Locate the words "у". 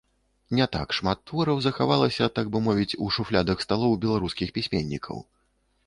3.05-3.13